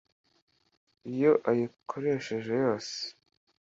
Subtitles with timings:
[1.11, 2.97] Iyo ayikoresheje yose